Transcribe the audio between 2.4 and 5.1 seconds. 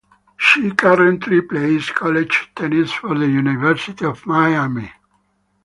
tennis for the University of Miami.